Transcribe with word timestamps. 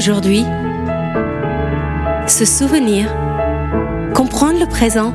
aujourd'hui. 0.00 0.46
Se 2.26 2.46
souvenir. 2.46 3.14
Comprendre 4.14 4.58
le 4.58 4.64
présent. 4.64 5.12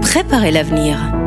Préparer 0.00 0.52
l'avenir. 0.52 1.21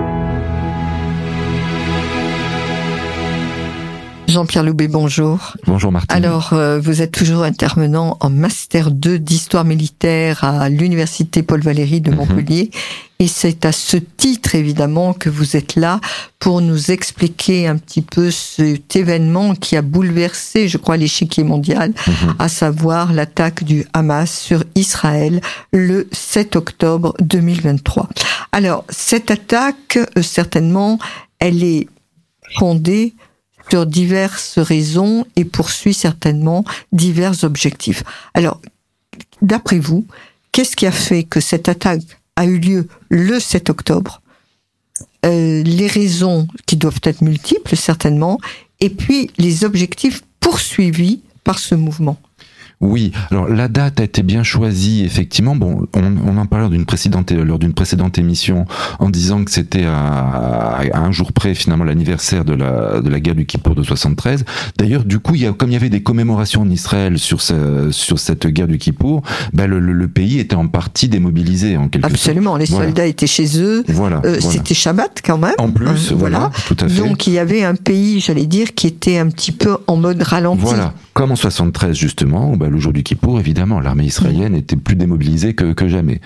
Jean-Pierre 4.36 4.64
Loubet, 4.64 4.90
bonjour. 4.90 5.54
Bonjour 5.66 5.94
Martin. 5.94 6.14
Alors, 6.14 6.50
euh, 6.52 6.78
vous 6.78 7.02
êtes 7.02 7.14
toujours 7.14 7.44
intervenant 7.44 8.18
en 8.20 8.30
Master 8.30 8.92
2 8.92 9.18
d'Histoire 9.18 9.64
militaire 9.64 10.44
à 10.44 10.68
l'Université 10.68 11.42
Paul 11.42 11.62
Valéry 11.62 12.02
de 12.02 12.12
Mhm. 12.12 12.18
Montpellier. 12.18 12.70
Et 13.20 13.30
c'est 13.30 13.64
à 13.64 13.72
ce 13.72 13.96
titre, 13.96 14.56
évidemment, 14.56 15.14
que 15.14 15.30
vous 15.30 15.56
êtes 15.56 15.78
là 15.78 16.02
pour 16.38 16.60
nous 16.60 16.92
expliquer 16.92 17.66
un 17.70 17.78
petit 17.78 18.02
peu 18.02 18.30
cet 18.30 18.98
événement 18.98 19.56
qui 19.56 19.78
a 19.78 19.82
bouleversé, 19.82 20.68
je 20.68 20.78
crois, 20.78 20.98
l'échiquier 20.98 21.46
mondial, 21.46 21.94
Mhm. 22.06 22.36
à 22.38 22.50
savoir 22.50 23.14
l'attaque 23.14 23.64
du 23.64 23.86
Hamas 23.94 24.38
sur 24.38 24.66
Israël 24.76 25.40
le 25.72 26.10
7 26.12 26.58
octobre 26.58 27.14
2023. 27.22 28.10
Alors, 28.52 28.84
cette 28.90 29.32
attaque, 29.32 29.96
euh, 29.98 30.22
certainement, 30.22 31.00
elle 31.40 31.64
est 31.64 31.88
fondée 32.58 33.14
sur 33.70 33.86
diverses 33.86 34.60
raisons 34.60 35.26
et 35.36 35.46
poursuit 35.46 35.94
certainement 35.94 36.64
divers 36.92 37.44
objectifs. 37.44 38.04
Alors, 38.34 38.62
d'après 39.42 39.80
vous, 39.80 40.06
qu'est-ce 40.52 40.76
qui 40.76 40.86
a 40.86 40.92
fait 40.92 41.24
que 41.24 41.40
cette 41.40 41.70
attaque 41.70 42.02
a 42.36 42.46
eu 42.46 42.60
lieu 42.60 42.88
le 43.10 43.40
7 43.40 43.70
octobre? 43.70 44.22
Euh, 45.26 45.64
Les 45.64 45.88
raisons 45.88 46.48
qui 46.66 46.78
doivent 46.78 47.02
être 47.04 47.22
multiples, 47.22 47.76
certainement, 47.76 48.40
et 48.80 48.90
puis 48.90 49.32
les 49.38 49.64
objectifs 49.64 50.22
poursuivis 50.40 51.22
par 51.44 51.60
ce 51.60 51.76
mouvement. 51.76 52.18
Oui, 52.86 53.12
alors 53.32 53.48
la 53.48 53.68
date 53.68 54.00
a 54.00 54.04
été 54.04 54.24
bien 54.24 54.44
choisie, 54.44 55.04
effectivement. 55.04 55.56
Bon, 55.56 55.88
on, 55.96 56.04
on 56.28 56.38
en 56.38 56.46
parlait 56.46 56.70
d'une 56.70 56.86
précédente, 56.86 57.32
lors 57.32 57.60
d'une 57.60 57.74
précédente 57.74 58.18
émission 58.18 58.66
en 59.00 59.10
disant 59.10 59.44
que 59.44 59.52
c'était 59.52 59.86
à, 59.86 60.80
à 60.94 61.00
un 61.00 61.12
jour 61.12 61.34
près, 61.34 61.56
finalement, 61.56 61.84
l'anniversaire 61.84 62.46
de 62.46 62.54
la, 62.54 63.02
de 63.02 63.10
la 63.10 63.20
guerre 63.20 63.36
du 63.36 63.46
Kippour 63.46 63.76
de 63.76 63.84
73. 63.84 64.46
D'ailleurs, 64.78 65.04
du 65.04 65.20
coup, 65.20 65.36
il 65.36 65.42
y 65.42 65.48
a, 65.48 65.52
comme 65.54 65.70
il 65.70 65.74
y 65.74 65.78
avait 65.78 65.90
des 65.90 66.04
commémorations 66.04 66.62
en 66.62 66.70
Israël 66.70 67.18
sur, 67.20 67.42
ce, 67.42 67.90
sur 67.92 68.20
cette 68.20 68.48
guerre 68.48 68.68
du 68.68 68.78
Kippour, 68.78 69.22
ben 69.54 69.68
le, 69.68 69.80
le, 69.80 69.94
le 69.94 70.08
pays 70.08 70.40
était 70.40 70.56
en 70.56 70.68
partie 70.68 71.10
démobilisé, 71.10 71.78
en 71.78 71.88
quelque 71.88 72.06
Absolument, 72.06 72.58
les 72.58 72.66
Voilà. 72.66 72.86
soldats 72.86 73.06
étaient 73.08 73.28
chez 73.28 73.60
eux. 73.62 73.84
Voilà. 73.88 74.18
Euh, 74.18 74.38
voilà. 74.40 74.42
C'était 74.42 74.74
Shabbat 74.74 75.22
quand 75.26 75.38
même. 75.38 75.54
En 75.58 75.70
plus, 75.72 76.12
Euh, 76.12 76.16
voilà, 76.16 76.52
tout 76.68 76.78
à 76.80 76.88
fait. 76.88 77.02
Donc 77.02 77.28
il 77.28 77.34
y 77.34 77.40
avait 77.40 77.64
un 77.64 77.76
pays, 77.76 78.20
j'allais 78.20 78.46
dire, 78.46 78.74
qui 78.76 78.88
était 78.88 79.18
un 79.18 79.28
petit 79.30 79.52
peu 79.52 79.78
en 79.88 79.96
mode 79.98 80.22
ralenti. 80.22 80.62
Voilà, 80.64 80.94
comme 81.14 81.32
en 81.32 81.36
73 81.36 81.96
justement, 81.96 82.52
où, 82.52 82.58
bah, 82.58 82.68
le 82.76 82.82
jour 82.82 82.94
du 82.94 83.04
Kippour, 83.04 83.40
évidemment, 83.40 83.80
l'armée 83.80 84.06
israélienne 84.06 84.56
était 84.56 84.76
plus 84.76 84.96
démobilisée 84.96 85.56
que, 85.56 85.74
que 85.74 85.88
jamais. 85.88 86.22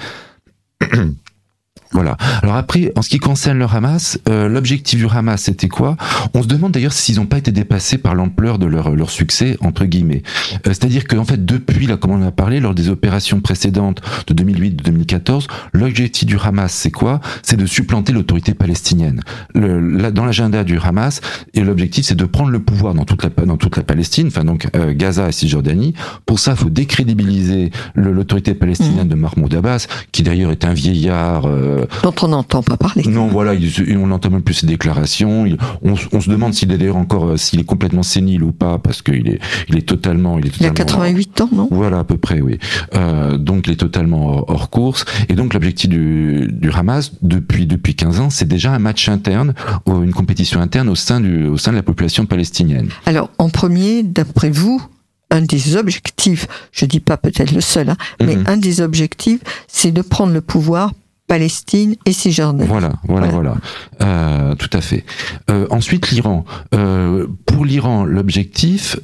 Voilà. 1.91 2.17
Alors 2.43 2.55
après, 2.55 2.91
en 2.95 3.01
ce 3.01 3.09
qui 3.09 3.17
concerne 3.17 3.57
le 3.57 3.65
Hamas, 3.65 4.19
euh, 4.29 4.47
l'objectif 4.47 4.99
du 4.99 5.07
Hamas, 5.11 5.41
c'était 5.41 5.67
quoi? 5.67 5.97
On 6.35 6.43
se 6.43 6.47
demande 6.47 6.71
d'ailleurs 6.71 6.93
s'ils 6.93 7.15
n'ont 7.15 7.25
pas 7.25 7.39
été 7.39 7.51
dépassés 7.51 7.97
par 7.97 8.13
l'ampleur 8.13 8.59
de 8.59 8.67
leur, 8.67 8.95
leur 8.95 9.09
succès, 9.09 9.57
entre 9.61 9.85
guillemets. 9.85 10.21
Euh, 10.53 10.57
C'est-à-dire 10.65 11.07
qu'en 11.07 11.25
fait, 11.25 11.43
depuis, 11.43 11.87
là, 11.87 11.97
comme 11.97 12.11
on 12.11 12.23
en 12.23 12.27
a 12.27 12.31
parlé, 12.31 12.59
lors 12.59 12.75
des 12.75 12.89
opérations 12.89 13.41
précédentes 13.41 14.01
de 14.27 14.33
2008, 14.35 14.75
de 14.75 14.83
2014, 14.83 15.47
l'objectif 15.73 16.27
du 16.27 16.37
Hamas, 16.37 16.71
c'est 16.71 16.91
quoi? 16.91 17.21
C'est 17.41 17.57
de 17.57 17.65
supplanter 17.65 18.13
l'autorité 18.13 18.53
palestinienne. 18.53 19.21
Le, 19.55 19.79
là, 19.79 20.11
dans 20.11 20.25
l'agenda 20.25 20.63
du 20.63 20.77
Hamas, 20.77 21.21
et 21.55 21.61
l'objectif, 21.61 22.05
c'est 22.05 22.15
de 22.15 22.25
prendre 22.25 22.51
le 22.51 22.59
pouvoir 22.59 22.93
dans 22.93 23.05
toute 23.05 23.23
la, 23.23 23.45
dans 23.45 23.57
toute 23.57 23.77
la 23.77 23.83
Palestine, 23.83 24.27
enfin 24.27 24.43
donc 24.43 24.67
euh, 24.75 24.93
Gaza 24.95 25.29
et 25.29 25.31
Cisjordanie. 25.31 25.95
Pour 26.27 26.37
ça, 26.37 26.51
il 26.51 26.57
faut 26.57 26.69
décrédibiliser 26.69 27.71
l'autorité 27.95 28.53
palestinienne 28.53 29.07
de 29.07 29.15
Mahmoud 29.15 29.53
Abbas, 29.55 29.87
qui 30.11 30.21
d'ailleurs 30.21 30.51
est 30.51 30.65
un 30.65 30.73
vieillard... 30.73 31.47
euh, 31.47 31.78
Dont 32.03 32.13
on 32.23 32.27
n'entend 32.29 32.63
pas 32.63 32.77
parler. 32.77 33.03
non, 33.07 33.27
voilà, 33.27 33.53
il- 33.53 33.97
on 33.97 34.07
n'entend 34.07 34.29
même 34.29 34.41
plus 34.41 34.53
ses 34.55 34.67
déclarations. 34.67 35.45
Il- 35.45 35.57
on, 35.81 35.95
se 35.95 36.29
demande 36.29 36.53
s'il 36.53 36.71
est 36.71 36.77
d'ailleurs 36.77 36.97
encore, 36.97 37.25
euh, 37.29 37.37
s'il 37.37 37.59
est 37.59 37.63
complètement 37.65 38.03
sénile 38.03 38.43
ou 38.43 38.51
pas, 38.51 38.77
parce 38.79 39.01
qu'il 39.01 39.27
est, 39.27 39.39
il 39.69 39.77
est 39.77 39.87
totalement, 39.87 40.37
il 40.39 40.47
est 40.47 40.57
Il 40.59 40.65
a 40.65 40.69
totalement. 40.69 41.03
88 41.03 41.41
ans, 41.41 41.49
non? 41.53 41.67
Voilà, 41.71 41.99
à 41.99 42.03
peu 42.03 42.17
près, 42.17 42.41
oui. 42.41 42.57
Euh, 42.95 43.37
donc, 43.37 43.67
il 43.67 43.73
est 43.73 43.77
totalement 43.77 44.45
hors, 44.49 44.69
course. 44.69 45.05
Et 45.29 45.33
donc, 45.33 45.53
l'objectif 45.53 45.89
du, 45.89 46.47
du 46.51 46.69
Hamas, 46.71 47.11
depuis, 47.21 47.65
depuis 47.65 47.95
15 47.95 48.19
ans, 48.19 48.29
c'est 48.29 48.47
déjà 48.47 48.71
un 48.73 48.79
match 48.79 49.07
interne, 49.09 49.53
ou 49.85 50.03
une 50.03 50.13
compétition 50.13 50.59
interne 50.61 50.89
au 50.89 50.95
sein, 50.95 51.19
du, 51.21 51.45
au 51.47 51.57
sein 51.57 51.71
de 51.71 51.77
la 51.77 51.83
population 51.83 52.25
palestinienne. 52.25 52.89
Alors, 53.05 53.29
en 53.37 53.49
premier, 53.49 54.03
d'après 54.03 54.49
vous, 54.49 54.81
un 55.31 55.41
des 55.41 55.75
objectifs, 55.75 56.47
je 56.71 56.85
dis 56.85 56.99
pas 56.99 57.15
peut-être 57.17 57.51
le 57.51 57.61
seul, 57.61 57.89
hein, 57.89 57.97
mais 58.19 58.35
Mhm. 58.35 58.43
un 58.47 58.57
des 58.57 58.81
objectifs, 58.81 59.39
c'est 59.67 59.91
de 59.91 60.01
prendre 60.01 60.33
le 60.33 60.41
pouvoir 60.41 60.91
Palestine 61.29 61.95
et 62.07 62.11
Cisjordanie. 62.11 62.67
Voilà, 62.67 62.93
voilà, 63.07 63.27
voilà. 63.27 63.55
Euh, 64.01 64.55
tout 64.55 64.69
à 64.73 64.81
fait. 64.81 65.05
Euh, 65.51 65.67
ensuite, 65.69 66.09
l'Iran. 66.09 66.43
Euh, 66.73 67.27
pour 67.45 67.65
l'Iran, 67.65 68.03
l'objectif, 68.03 68.97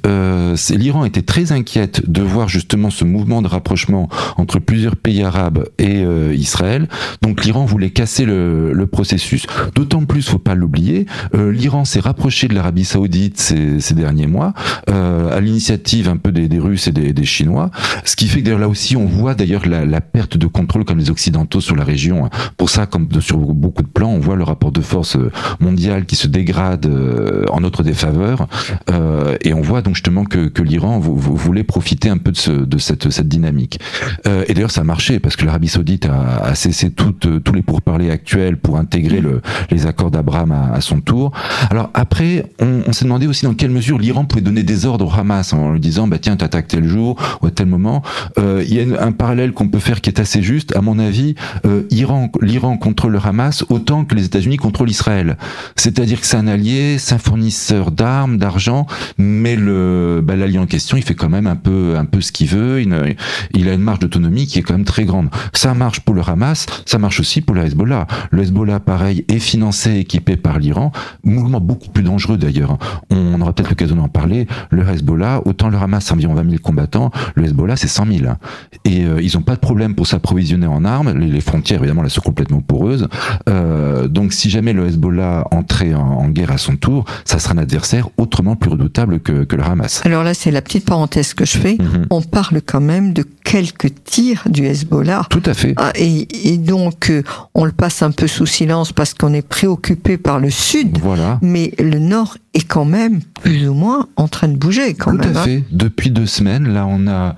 c'est 0.56 0.76
l'Iran 0.78 1.06
était 1.06 1.22
très 1.22 1.52
inquiète 1.52 2.10
de 2.10 2.22
voir 2.22 2.50
justement 2.50 2.90
ce 2.90 3.06
mouvement 3.06 3.42
de 3.42 3.48
rapprochement 3.48 4.10
entre 4.38 4.60
plusieurs 4.60 4.96
pays 4.96 5.22
arabes 5.24 5.66
et 5.78 6.04
Israël. 6.34 6.88
Donc, 7.22 7.44
l'Iran 7.46 7.66
voulait 7.66 7.92
casser 7.92 8.26
le, 8.26 8.74
le 8.74 8.88
processus. 8.88 9.46
D'autant 9.76 10.06
plus, 10.06 10.28
faut 10.28 10.40
pas 10.40 10.56
l'oublier, 10.56 11.06
l'Iran 11.34 11.86
s'est 11.86 12.00
rapproché 12.00 12.48
de 12.48 12.56
l'Arabie 12.56 12.86
Saoudite 12.86 13.40
ces, 13.40 13.80
ces 13.80 13.94
derniers 13.94 14.28
mois, 14.28 14.54
à 14.88 15.40
l'initiative 15.42 16.10
un 16.10 16.18
peu 16.18 16.32
des, 16.32 16.48
des 16.48 16.60
Russes 16.60 16.88
et 16.88 16.92
des, 16.92 17.14
des 17.14 17.26
Chinois. 17.26 17.70
Ce 18.04 18.16
qui 18.16 18.28
fait 18.28 18.40
que 18.40 18.46
d'ailleurs 18.46 18.60
là 18.60 18.70
aussi, 18.70 18.96
on 18.96 19.06
voit 19.06 19.36
d'ailleurs 19.36 19.68
la, 19.68 19.86
la 19.86 20.02
perte 20.02 20.38
de 20.38 20.48
contrôle 20.48 20.86
comme 20.86 20.98
les 20.98 21.12
Occidentaux 21.12 21.62
sur 21.62 21.76
la 21.76 21.84
région. 21.84 22.15
Pour 22.58 22.70
ça, 22.70 22.86
comme 22.86 23.08
sur 23.22 23.38
beaucoup 23.38 23.84
de 23.84 23.88
plans, 23.88 24.10
on 24.12 24.20
voit 24.20 24.36
le 24.36 24.44
rapport 24.44 24.72
de 24.72 24.82
force 24.82 25.16
euh, 25.16 25.32
mondial 25.60 26.06
qui 26.06 26.16
se 26.16 26.28
dégrade 26.28 26.86
euh, 26.86 27.46
en 27.52 27.60
notre 27.62 27.84
défaveur, 27.84 28.48
euh, 28.92 29.36
et 29.42 29.54
on 29.54 29.62
voit 29.62 29.82
donc 29.82 29.96
justement 29.96 30.24
que, 30.26 30.48
que 30.48 30.62
l'Iran 30.64 31.00
vou- 31.00 31.16
vou- 31.16 31.36
voulait 31.36 31.64
profiter 31.64 32.10
un 32.10 32.18
peu 32.18 32.32
de, 32.32 32.38
ce, 32.38 32.52
de 32.52 32.78
cette, 32.78 33.10
cette 33.10 33.28
dynamique. 33.28 33.80
Euh, 34.28 34.44
et 34.48 34.54
d'ailleurs, 34.54 34.72
ça 34.72 34.82
a 34.82 34.84
marché 34.84 35.20
parce 35.20 35.36
que 35.36 35.46
l'Arabie 35.46 35.68
Saoudite 35.68 36.06
a, 36.06 36.38
a 36.44 36.56
cessé 36.56 36.88
euh, 37.26 37.40
tous 37.40 37.54
les 37.54 37.62
pourparlers 37.62 38.12
actuels 38.12 38.58
pour 38.58 38.78
intégrer 38.78 39.22
le, 39.22 39.42
les 39.72 39.86
accords 39.86 40.12
d'Abraham 40.12 40.52
à, 40.52 40.74
à 40.74 40.82
son 40.82 41.02
tour. 41.02 41.32
Alors 41.70 41.90
après, 41.94 42.46
on, 42.60 42.82
on 42.88 42.94
s'est 42.94 43.06
demandé 43.06 43.28
aussi 43.28 43.46
dans 43.46 43.54
quelle 43.54 43.72
mesure 43.72 43.98
l'Iran 43.98 44.26
pouvait 44.26 44.42
donner 44.42 44.64
des 44.64 44.86
ordres 44.86 45.06
au 45.08 45.20
Hamas 45.20 45.54
en 45.54 45.72
lui 45.74 45.80
disant 45.80 46.08
bah 46.08 46.18
tiens 46.20 46.36
t'attaques 46.36 46.68
tel 46.68 46.86
jour 46.88 47.16
ou 47.42 47.48
à 47.48 47.52
tel 47.52 47.68
moment. 47.68 48.02
Euh, 48.40 48.64
Il 48.68 48.74
y 48.74 48.80
a 48.96 49.04
un 49.04 49.12
parallèle 49.12 49.52
qu'on 49.54 49.68
peut 49.68 49.80
faire 49.80 50.02
qui 50.02 50.10
est 50.10 50.20
assez 50.20 50.42
juste. 50.42 50.76
À 50.76 50.82
mon 50.82 51.00
avis, 51.00 51.36
euh, 51.66 51.84
Iran, 51.90 52.05
l'Iran 52.42 52.78
contrôle 52.78 53.14
le 53.14 53.20
Hamas 53.24 53.64
autant 53.70 54.06
que 54.06 54.16
les 54.16 54.26
États-Unis 54.26 54.58
contrôlent 54.58 54.90
Israël. 54.90 55.38
C'est-à-dire 55.76 56.20
que 56.20 56.26
c'est 56.28 56.38
un 56.38 56.48
allié, 56.48 56.98
c'est 56.98 57.16
un 57.16 57.20
fournisseur 57.20 57.92
d'armes, 57.92 58.38
d'argent, 58.38 58.86
mais 59.18 59.56
le 59.56 60.22
bah, 60.24 60.36
l'allié 60.36 60.58
en 60.60 60.66
question, 60.66 60.98
il 60.98 61.04
fait 61.04 61.16
quand 61.16 61.30
même 61.30 61.48
un 61.48 61.56
peu 61.56 61.96
un 61.98 62.06
peu 62.06 62.22
ce 62.22 62.32
qu'il 62.32 62.48
veut. 62.48 62.82
Il, 62.82 63.70
a 63.70 63.74
une 63.74 63.82
marge 63.82 64.00
d'autonomie 64.00 64.48
qui 64.48 64.60
est 64.60 64.62
quand 64.62 64.74
même 64.74 64.86
très 64.86 65.06
grande. 65.06 65.30
Ça 65.54 65.74
marche 65.74 66.00
pour 66.02 66.16
le 66.16 66.22
Hamas, 66.26 66.66
ça 66.86 66.98
marche 66.98 67.20
aussi 67.20 67.42
pour 67.42 67.56
le 67.56 67.64
Hezbollah. 67.64 68.08
Le 68.32 68.42
Hezbollah, 68.44 68.80
pareil, 68.80 69.26
est 69.28 69.40
financé, 69.40 69.98
équipé 69.98 70.36
par 70.38 70.60
l'Iran. 70.60 70.92
Mouvement 71.24 71.60
beaucoup 71.62 71.90
plus 71.90 72.04
dangereux 72.04 72.38
d'ailleurs. 72.38 72.72
hein. 72.72 72.78
On 73.10 73.42
aura 73.42 73.54
peut-être 73.54 73.70
l'occasion 73.70 73.96
d'en 73.96 74.08
parler. 74.10 74.48
Le 74.70 74.88
Hezbollah, 74.88 75.42
autant 75.46 75.70
le 75.70 75.78
Hamas, 75.78 76.06
c'est 76.06 76.14
environ 76.14 76.34
20 76.34 76.44
000 76.50 76.62
combattants, 76.62 77.12
le 77.36 77.46
Hezbollah, 77.46 77.76
c'est 77.76 77.88
100 77.88 78.06
000. 78.06 78.28
hein. 78.30 78.38
Et 78.84 79.06
euh, 79.06 79.22
ils 79.22 79.36
n'ont 79.36 79.42
pas 79.44 79.56
de 79.56 79.60
problème 79.60 79.96
pour 79.96 80.08
s'approvisionner 80.08 80.68
en 80.68 80.86
armes. 80.86 81.18
Les, 81.18 81.28
les 81.28 81.42
frontières, 81.42 81.80
évidemment, 81.80 81.95
là, 82.02 82.10
sont 82.10 82.22
complètement 82.22 82.62
poreuses. 82.62 83.08
Euh, 83.50 84.08
donc, 84.08 84.34
si 84.34 84.50
jamais 84.50 84.74
le 84.74 84.88
Hezbollah 84.88 85.46
entrait 85.52 85.94
en, 85.94 86.02
en 86.02 86.30
guerre 86.30 86.52
à 86.52 86.58
son 86.58 86.76
tour, 86.76 87.06
ça 87.26 87.40
sera 87.40 87.54
un 87.54 87.58
adversaire 87.58 88.10
autrement 88.18 88.56
plus 88.56 88.70
redoutable 88.72 89.20
que, 89.20 89.44
que 89.44 89.56
le 89.56 89.64
Hamas. 89.64 90.02
Alors 90.06 90.24
là, 90.24 90.34
c'est 90.34 90.52
la 90.52 90.62
petite 90.62 90.86
parenthèse 90.86 91.34
que 91.34 91.46
je 91.46 91.58
fais. 91.58 91.78
Mhm. 91.80 92.08
On 92.10 92.22
parle 92.22 92.62
quand 92.66 92.82
même 92.82 93.14
de 93.14 93.24
quelques 93.44 93.94
tirs 94.04 94.44
du 94.50 94.66
Hezbollah. 94.66 95.24
Tout 95.30 95.44
à 95.46 95.54
fait. 95.54 95.74
Ah, 95.78 95.92
et, 95.96 96.52
et 96.54 96.58
donc, 96.58 97.10
euh, 97.10 97.24
on 97.54 97.66
le 97.66 97.72
passe 97.72 98.02
un 98.02 98.12
peu 98.12 98.28
sous 98.28 98.46
silence 98.46 98.92
parce 98.92 99.14
qu'on 99.14 99.34
est 99.34 99.48
préoccupé 99.48 100.18
par 100.18 100.40
le 100.40 100.50
sud, 100.50 100.98
Voilà. 101.02 101.40
mais 101.42 101.72
le 101.80 102.00
nord 102.00 102.38
est 102.54 102.68
quand 102.68 102.86
même 102.86 103.20
plus 103.42 103.68
ou 103.68 103.74
moins 103.74 104.08
en 104.16 104.28
train 104.28 104.48
de 104.48 104.58
bouger 104.58 104.94
quand 104.94 105.12
Tout 105.12 105.18
même. 105.18 105.36
à 105.38 105.42
hein. 105.42 105.44
fait. 105.44 105.64
Depuis 105.72 106.10
deux 106.10 106.26
semaines, 106.26 106.68
là, 106.68 106.86
on 106.88 107.08
a 107.08 107.36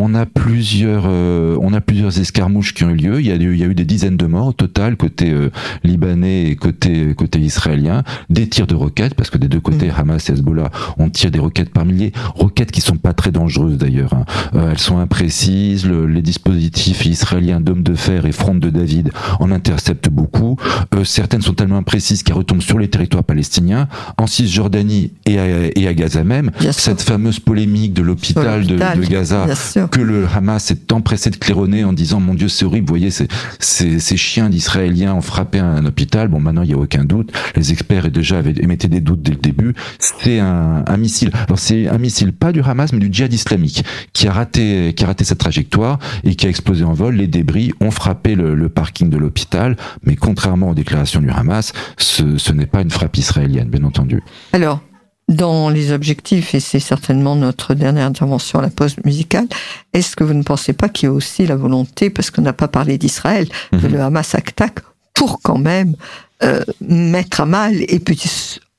on 0.00 0.14
a 0.14 0.24
plusieurs, 0.24 1.04
euh, 1.06 1.58
on 1.60 1.74
a 1.74 1.80
plusieurs 1.80 2.18
escarmouches 2.18 2.72
qui 2.72 2.84
ont 2.84 2.90
eu 2.90 2.96
lieu. 2.96 3.20
Il 3.20 3.26
y 3.26 3.32
a, 3.32 3.36
eu, 3.36 3.52
il 3.52 3.60
y 3.60 3.64
a 3.64 3.66
eu 3.66 3.74
des 3.74 3.84
dizaines 3.84 4.16
de 4.16 4.26
morts 4.26 4.48
au 4.48 4.52
total 4.52 4.96
côté 4.96 5.30
euh, 5.30 5.50
libanais 5.84 6.44
et 6.44 6.56
côté 6.56 7.14
côté 7.14 7.38
israélien. 7.38 8.02
Des 8.30 8.48
tirs 8.48 8.66
de 8.66 8.74
roquettes 8.74 9.14
parce 9.14 9.28
que 9.28 9.36
des 9.36 9.48
deux 9.48 9.60
côtés, 9.60 9.88
mm. 9.88 9.94
Hamas 9.96 10.30
et 10.30 10.32
Hezbollah, 10.32 10.70
on 10.98 11.10
tire 11.10 11.30
des 11.30 11.38
roquettes 11.38 11.70
par 11.70 11.84
milliers. 11.84 12.12
Roquettes 12.34 12.72
qui 12.72 12.80
sont 12.80 12.96
pas 12.96 13.12
très 13.12 13.30
dangereuses 13.30 13.76
d'ailleurs. 13.76 14.14
Hein. 14.14 14.24
Euh, 14.54 14.70
elles 14.70 14.78
sont 14.78 14.98
imprécises. 14.98 15.86
les 15.86 16.22
dispositifs 16.22 17.04
israéliens 17.04 17.60
d'hommes 17.60 17.82
de 17.82 17.94
fer 17.94 18.24
et 18.24 18.32
fronde 18.32 18.60
de 18.60 18.70
David 18.70 19.10
en 19.38 19.50
interceptent 19.50 20.08
beaucoup. 20.08 20.56
certaines 21.04 21.42
sont 21.42 21.54
tellement 21.54 21.76
imprécises 21.76 22.22
qu'elles 22.22 22.36
retombent 22.36 22.62
sur 22.62 22.78
les 22.78 22.88
territoires 22.88 23.24
palestiniens, 23.24 23.88
en 24.16 24.26
Cisjordanie 24.26 25.12
et 25.26 25.38
à, 25.38 25.44
et 25.74 25.86
à 25.86 25.94
Gaza 25.94 26.24
même. 26.24 26.50
Cette 26.70 27.02
fameuse 27.02 27.38
polémique 27.38 27.92
de 27.92 28.02
l'hôpital 28.02 28.66
de, 28.66 28.76
de, 28.76 29.06
Gaza 29.06 29.46
que 29.90 30.00
le 30.00 30.26
Hamas 30.32 30.70
est 30.70 30.92
empressé 30.92 31.30
de 31.30 31.36
claironner 31.36 31.84
en 31.84 31.92
disant 31.92 32.20
mon 32.20 32.34
Dieu 32.34 32.48
c'est 32.48 32.64
horrible, 32.64 32.86
vous 32.86 32.92
voyez 32.92 33.10
ces, 33.10 33.28
ces, 33.58 33.98
ces 33.98 34.16
chiens 34.16 34.48
d'Israéliens 34.48 35.14
ont 35.14 35.20
frappé 35.20 35.58
un, 35.58 35.84
hôpital. 35.84 36.28
Bon 36.28 36.40
maintenant 36.40 36.62
il 36.62 36.70
y 36.70 36.74
a 36.74 36.78
aucun 36.78 37.04
doute, 37.04 37.32
les 37.56 37.72
experts 37.72 38.10
déjà 38.10 38.38
avaient 38.38 38.54
émettaient 38.58 38.88
des 38.88 39.00
doutes 39.00 39.22
dès 39.22 39.32
le 39.32 39.38
début. 39.38 39.74
C'est 39.98 40.38
un, 40.38 40.84
un 40.86 40.96
missile. 40.96 41.30
Alors 41.46 41.58
c'est 41.58 41.88
un 41.88 41.98
missile 41.98 42.32
pas 42.32 42.52
du 42.52 42.60
Hamas 42.60 42.92
mais 42.92 42.98
du 42.98 43.12
djihad 43.12 43.32
islamique 43.32 43.84
qui 44.12 44.28
a 44.28 44.32
raté 44.32 44.94
qui 44.94 45.04
a 45.04 45.08
raté 45.08 45.24
sa 45.24 45.34
trajectoire 45.34 45.98
et 46.24 46.34
qui 46.34 46.46
a 46.46 46.48
explosé 46.48 46.84
en 46.84 46.92
vol. 46.92 47.16
Les 47.16 47.26
débris 47.26 47.72
ont 47.80 47.90
frappé 47.90 48.34
le, 48.34 48.54
le 48.54 48.68
parking 48.68 49.10
de 49.10 49.16
l'hôpital, 49.16 49.76
mais 50.04 50.16
contrairement 50.16 50.70
aux 50.70 50.74
déclarations 50.74 51.20
du 51.20 51.30
Hamas, 51.30 51.72
ce, 51.96 52.38
ce 52.38 52.52
n'est 52.52 52.66
pas 52.66 52.82
une 52.82 52.90
frappe 52.90 53.16
israélienne 53.16 53.68
bien 53.68 53.84
entendu. 53.84 54.22
Alors 54.52 54.80
dans 55.30 55.70
les 55.70 55.92
objectifs, 55.92 56.54
et 56.54 56.60
c'est 56.60 56.80
certainement 56.80 57.36
notre 57.36 57.72
dernière 57.74 58.04
intervention 58.04 58.58
à 58.58 58.62
la 58.62 58.68
pause 58.68 58.96
musicale, 59.04 59.46
est-ce 59.92 60.16
que 60.16 60.24
vous 60.24 60.34
ne 60.34 60.42
pensez 60.42 60.72
pas 60.72 60.88
qu'il 60.88 61.08
y 61.08 61.10
a 61.10 61.12
aussi 61.12 61.46
la 61.46 61.56
volonté, 61.56 62.10
parce 62.10 62.30
qu'on 62.30 62.42
n'a 62.42 62.52
pas 62.52 62.68
parlé 62.68 62.98
d'Israël, 62.98 63.48
que 63.70 63.76
mhm. 63.76 63.92
le 63.92 64.00
Hamas 64.00 64.34
attaque 64.34 64.80
pour 65.14 65.40
quand 65.40 65.58
même 65.58 65.94
euh, 66.42 66.62
mettre 66.80 67.40
à 67.40 67.46
mal 67.46 67.74
et 67.76 68.00
puis 68.00 68.20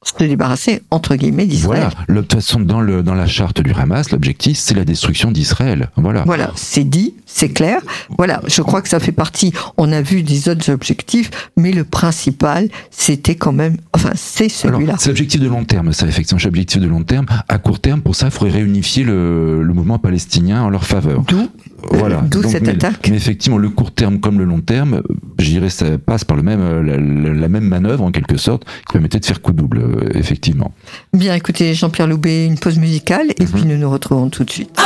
se 0.04 0.24
débarrasser 0.24 0.82
entre 0.90 1.16
guillemets 1.16 1.46
d'Israël. 1.46 1.90
Voilà. 2.08 2.22
De 2.22 2.26
toute 2.26 2.34
façon, 2.34 2.60
dans 2.60 2.82
le 2.82 3.04
dans 3.04 3.14
la 3.14 3.28
charte 3.28 3.62
du 3.62 3.72
Hamas, 3.72 4.12
l'objectif 4.12 4.58
c'est 4.58 4.74
la 4.74 4.84
destruction 4.84 5.32
d'Israël. 5.32 5.90
Voilà. 5.96 6.24
Voilà, 6.26 6.52
c'est 6.56 6.84
dit, 6.84 7.14
c'est 7.26 7.50
clair. 7.50 7.82
Voilà, 8.18 8.42
je 8.48 8.62
crois 8.62 8.82
que 8.82 8.90
ça 8.90 9.00
fait 9.00 9.12
partie. 9.12 9.54
On 9.78 9.92
a 9.92 10.02
vu 10.02 10.24
des 10.24 10.50
autres 10.50 10.72
objectifs, 10.72 11.30
mais 11.56 11.72
le 11.72 11.84
principal, 11.84 12.70
c'était 12.90 13.36
quand 13.36 13.52
même, 13.52 13.78
enfin, 13.94 14.12
c'est 14.16 14.50
celui-là. 14.50 14.96
C'est 14.98 15.10
l'objectif 15.10 15.40
de 15.40 15.48
long 15.48 15.66
terme. 15.66 15.94
Ça, 15.94 16.08
effectivement, 16.08 16.40
c'est 16.40 16.48
l'objectif 16.48 16.82
de 16.82 16.88
long 16.88 17.04
terme. 17.04 17.26
À 17.48 17.58
court 17.58 17.80
terme, 17.80 18.02
pour 18.02 18.16
ça, 18.16 18.28
il 18.28 18.32
faudrait 18.32 18.52
réunifier 18.60 19.04
le, 19.04 19.62
le 19.62 19.74
mouvement 19.74 20.00
palestinien 20.00 20.64
en 20.64 20.70
leur 20.70 20.84
faveur. 20.84 21.22
D'où 21.28 21.48
voilà. 21.90 22.22
D'où 22.22 22.44
cette 22.44 22.68
attaque. 22.68 23.10
Mais 23.10 23.18
effectivement, 23.18 23.58
le 23.58 23.70
court 23.70 23.92
terme 23.92 24.20
comme 24.20 24.38
le 24.38 24.46
long 24.46 24.62
terme, 24.62 25.02
je 25.40 25.46
dirais, 25.46 25.70
ça 25.70 25.98
passe 25.98 26.24
par 26.24 26.38
le 26.38 26.44
même, 26.44 26.82
la, 26.86 27.48
même 27.48 27.68
manœuvre 27.68 28.04
en 28.04 28.12
quelque 28.12 28.38
sorte, 28.38 28.66
qui 28.66 28.94
permettait 28.94 29.20
de 29.20 29.26
faire 29.26 29.42
coup 29.42 29.54
double, 29.54 29.80
euh, 29.80 29.91
effectivement. 30.14 30.74
Bien, 31.14 31.36
écoutez, 31.36 31.74
Jean-Pierre 31.74 32.08
Loubet, 32.08 32.46
une 32.46 32.58
pause 32.58 32.78
musicale, 32.78 33.32
et 33.40 33.44
mhm. 33.44 33.50
puis 33.50 33.66
nous 33.66 33.78
nous 33.78 33.90
retrouvons 33.90 34.30
tout 34.30 34.44
de 34.44 34.52
suite. 34.52 34.78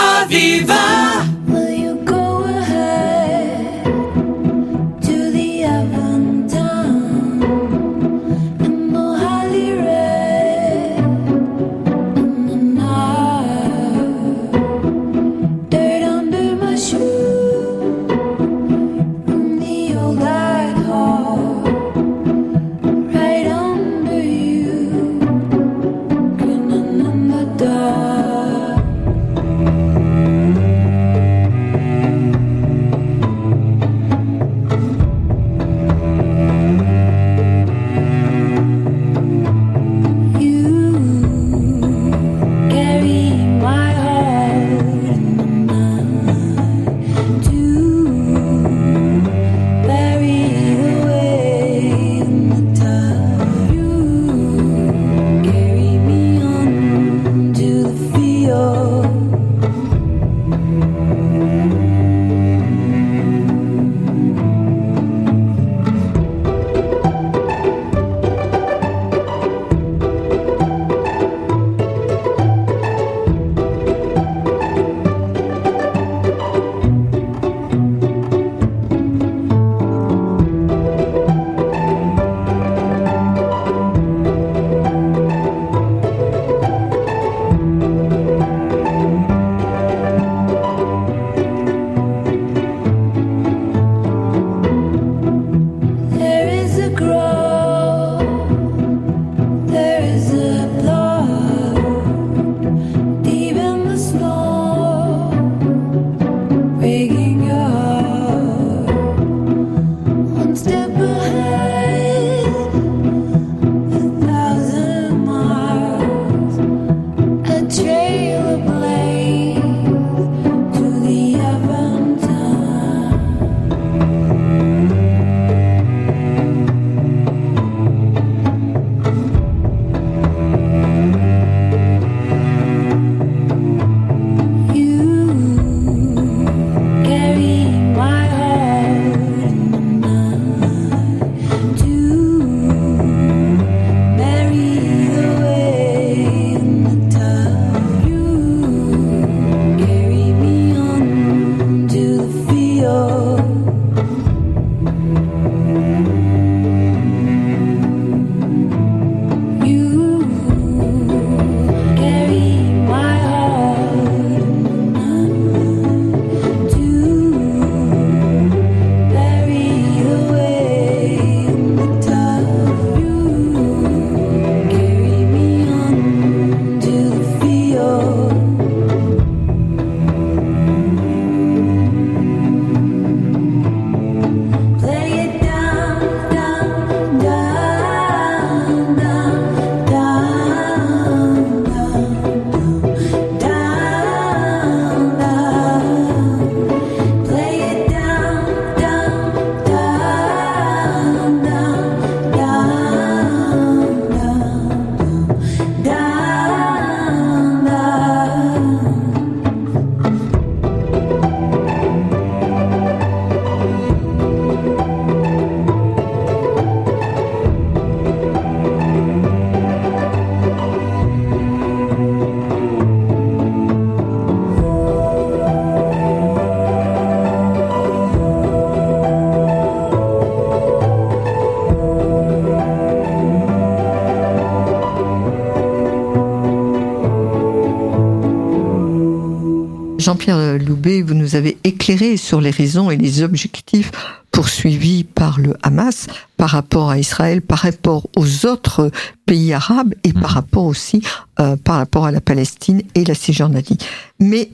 Jean-Pierre 240.05 240.59
Loubet, 240.59 241.01
vous 241.01 241.15
nous 241.15 241.35
avez 241.35 241.57
éclairé 241.63 242.15
sur 242.15 242.39
les 242.39 242.51
raisons 242.51 242.91
et 242.91 242.95
les 242.95 243.23
objectifs 243.23 243.89
poursuivis 244.29 245.03
par 245.03 245.39
le 245.39 245.55
Hamas 245.63 246.05
par 246.37 246.51
rapport 246.51 246.91
à 246.91 246.99
Israël, 246.99 247.41
par 247.41 247.57
rapport 247.57 248.05
aux 248.15 248.45
autres 248.45 248.91
pays 249.25 249.51
arabes 249.51 249.95
et 250.03 250.13
par 250.13 250.29
mhm. 250.29 250.35
rapport 250.35 250.65
aussi 250.65 251.01
euh, 251.39 251.55
par 251.55 251.77
rapport 251.77 252.05
à 252.05 252.11
la 252.11 252.21
Palestine 252.21 252.83
et 252.93 253.03
la 253.03 253.15
Cisjordanie. 253.15 253.79
Mais 254.19 254.51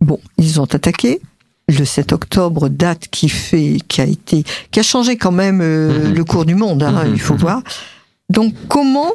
bon, 0.00 0.20
ils 0.38 0.60
ont 0.60 0.72
attaqué, 0.72 1.20
le 1.68 1.84
7 1.84 2.12
octobre, 2.12 2.68
date 2.68 3.08
qui 3.08 3.28
fait, 3.28 3.78
qui 3.88 4.00
a 4.00 4.04
été, 4.04 4.44
qui 4.70 4.78
a 4.78 4.84
changé 4.84 5.16
quand 5.16 5.32
même 5.32 5.60
euh, 5.60 6.10
mhm. 6.10 6.14
le 6.14 6.24
cours 6.24 6.44
du 6.44 6.54
monde, 6.54 6.84
hein, 6.84 7.02
il 7.04 7.18
faut 7.18 7.34
voir. 7.34 7.62
Donc, 8.30 8.54
comment 8.68 9.10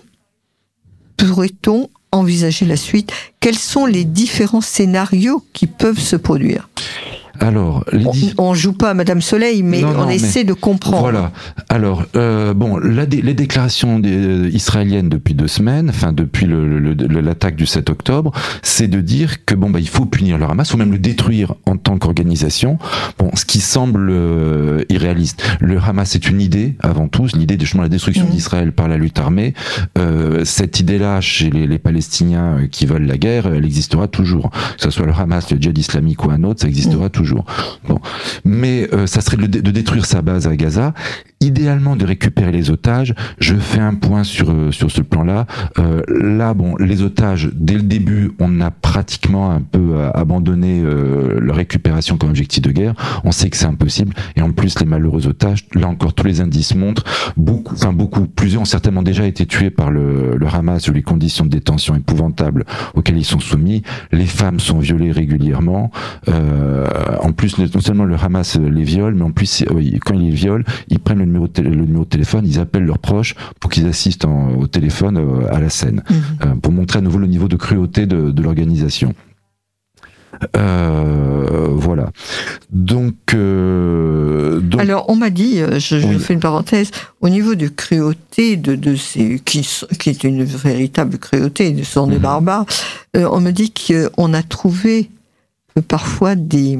pourrait-on 1.16 1.90
envisager 2.12 2.66
la 2.66 2.78
suite. 2.78 3.12
Quels 3.40 3.58
sont 3.58 3.86
les 3.86 4.04
différents 4.04 4.62
scénarios 4.62 5.44
qui 5.54 5.68
peuvent 5.68 6.00
se 6.00 6.16
produire? 6.16 6.70
Alors, 7.42 7.84
on, 8.38 8.54
joue 8.54 8.74
pas 8.74 8.92
à 8.92 8.94
Madame 8.94 9.20
Soleil, 9.20 9.64
mais 9.64 9.84
on 9.84 10.08
essaie 10.10 10.44
de 10.44 10.54
comprendre. 10.54 11.02
Voilà. 11.02 11.32
Alors, 11.70 12.04
euh, 12.16 12.54
bon, 12.54 12.78
la, 12.78 13.06
les 13.06 13.34
déclarations 13.34 14.00
euh, 14.06 14.48
israéliennes 14.54 15.10
depuis 15.10 15.34
deux 15.34 15.48
semaines, 15.48 15.90
enfin 15.90 16.14
depuis 16.14 16.48
l'attaque 16.48 17.56
du 17.56 17.66
7 17.66 17.90
octobre, 17.90 18.32
c'est 18.62 18.88
de 18.88 19.02
dire 19.02 19.44
que 19.46 19.56
bon 19.56 19.72
bah 19.72 19.80
il 19.80 19.88
faut 19.88 20.06
punir 20.06 20.38
le 20.38 20.46
Hamas, 20.46 20.72
ou 20.74 20.78
même 20.78 20.92
le 20.92 21.00
détruire 21.00 21.56
en 21.66 21.78
tant 21.78 21.98
qu'organisation. 21.98 22.78
Bon, 23.18 23.32
ce 23.34 23.46
qui 23.46 23.60
semble 23.60 24.10
euh, 24.12 24.84
irréaliste. 24.90 25.44
Le 25.60 25.80
Hamas 25.80 26.16
est 26.16 26.30
une 26.30 26.42
idée 26.42 26.76
avant 26.80 27.08
tout, 27.08 27.26
l'idée 27.34 27.58
de 27.58 27.62
justement 27.62 27.84
la 27.84 27.90
destruction 27.90 28.26
mmh. 28.26 28.32
d'Israël 28.32 28.72
par 28.72 28.88
la 28.88 28.98
lutte 28.98 29.18
armée. 29.18 29.56
Euh, 29.98 30.46
cette 30.46 30.80
idée-là, 30.80 31.22
chez 31.22 31.50
les, 31.50 31.66
les, 31.66 31.80
Palestiniens 31.80 32.68
qui 32.70 32.86
veulent 32.86 33.08
la 33.08 33.18
guerre, 33.18 33.48
elle 33.48 33.66
existera 33.66 34.08
toujours. 34.08 34.52
Que 34.52 34.84
ce 34.84 34.92
soit 34.92 35.08
le 35.08 35.14
Hamas, 35.14 35.50
le 35.52 35.58
djihad 35.60 35.78
islamique 35.78 36.24
ou 36.24 36.30
un 36.30 36.44
autre, 36.44 36.62
ça 36.62 36.68
existera 36.68 37.08
mmh. 37.08 37.10
toujours. 37.10 37.31
Bon. 37.34 38.00
Mais 38.46 38.88
euh, 38.94 39.08
ça 39.08 39.22
serait 39.22 39.38
de, 39.38 39.72
détruire 39.72 40.06
sa 40.06 40.22
base 40.22 40.48
à 40.48 40.56
Gaza, 40.56 40.94
idéalement 41.40 41.96
de 41.96 42.06
récupérer 42.06 42.52
les 42.52 42.70
otages. 42.70 43.14
Je 43.40 43.56
fais 43.56 43.80
un 43.80 43.96
point 43.96 44.24
sur, 44.24 44.52
euh, 44.52 44.72
sur 44.72 44.92
ce 44.92 45.02
plan-là. 45.02 45.46
Euh, 45.80 46.02
là, 46.08 46.54
bon, 46.54 46.76
les 46.78 47.02
otages, 47.02 47.50
dès 47.54 47.76
le 47.76 47.84
début, 47.84 48.32
on 48.40 48.62
a 48.62 48.72
pratiquement 48.72 49.52
un 49.52 49.62
peu 49.62 49.96
abandonné 50.14 50.82
leur 50.82 51.56
récupération 51.56 52.18
comme 52.18 52.30
objectif 52.30 52.62
de 52.62 52.72
guerre. 52.72 52.94
On 53.24 53.32
sait 53.32 53.50
que 53.50 53.58
c'est 53.58 53.66
impossible. 53.66 54.14
Et 54.36 54.42
en 54.42 54.52
plus, 54.52 54.80
les 54.80 54.86
malheureux 54.86 55.28
otages, 55.28 55.66
là 55.74 55.88
encore, 55.88 56.14
tous 56.14 56.26
les 56.26 56.42
indices 56.42 56.76
montrent, 56.76 57.04
beaucoup, 57.38 57.76
enfin 57.76 57.94
beaucoup, 57.94 58.26
plusieurs 58.26 58.62
ont 58.62 58.66
certainement 58.66 59.04
déjà 59.04 59.26
été 59.26 59.46
tués 59.46 59.70
par 59.70 59.92
le, 59.92 60.36
le 60.36 60.48
Hamas 60.48 60.88
ou 60.88 60.94
les 60.94 61.02
conditions 61.02 61.46
de 61.46 61.50
détention 61.50 61.96
épouvantables 61.96 62.66
auxquelles 62.94 63.18
ils 63.18 63.26
sont 63.26 63.40
soumis. 63.40 63.84
Les 64.12 64.26
femmes 64.26 64.60
sont 64.60 64.80
violées 64.80 65.12
régulièrement. 65.12 65.92
Euh, 66.28 66.88
en 67.22 67.32
plus, 67.34 67.58
non 67.58 67.82
seulement 67.82 68.06
le 68.06 68.16
Hamas 68.16 68.58
les 68.58 68.84
viole, 68.84 69.16
mais 69.16 69.24
en 69.24 69.32
plus, 69.32 69.64
quand 70.06 70.16
ils 70.16 70.30
les 70.30 70.32
violent, 70.32 70.64
ils 70.90 71.00
prennent 71.00 71.20
le 71.20 71.26
numéro, 71.26 71.48
de, 71.48 71.62
le 71.62 71.70
numéro 71.70 72.04
de 72.04 72.10
téléphone, 72.10 72.46
ils 72.46 72.60
appellent 72.60 72.86
leurs 72.86 73.00
proches 73.00 73.36
pour 73.60 73.70
qu'ils 73.70 73.88
assistent 73.88 74.26
au 74.26 74.68
téléphone 74.68 75.18
euh, 75.18 75.54
à 75.54 75.60
la 75.60 75.70
scène, 75.70 76.04
mhm. 76.10 76.18
euh, 76.46 76.56
pour 76.56 76.74
montrer 76.74 77.00
à 77.00 77.02
nouveau 77.02 77.20
le 77.20 77.28
niveau 77.28 77.48
de 77.48 77.56
cruauté 77.56 78.06
de, 78.06 78.32
de 78.32 78.42
l'organisation. 78.42 79.14
Euh, 80.58 81.68
voilà. 81.74 82.10
Donc, 82.72 83.16
euh, 83.36 84.62
alors 84.80 85.06
on 85.10 85.16
m'a 85.16 85.30
dit, 85.30 85.60
je, 85.74 86.00
je 86.00 86.18
fais 86.18 86.34
une 86.34 86.40
parenthèse, 86.40 86.90
au 87.20 87.30
niveau 87.30 87.54
de 87.54 87.68
cruauté 87.68 88.56
de, 88.56 88.76
de 88.76 88.96
ces 88.96 89.40
qui, 89.44 89.68
qui 90.00 90.10
est 90.10 90.24
une 90.24 90.44
véritable 90.44 91.20
cruauté, 91.20 91.72
de 91.72 91.84
sont 91.84 92.08
des 92.08 92.16
mhm. 92.16 92.22
barbares, 92.22 92.66
on 93.14 93.40
me 93.42 93.52
dit 93.52 93.72
qu'on 93.72 94.34
a 94.34 94.42
trouvé 94.42 95.12
parfois 95.80 96.36
des 96.36 96.78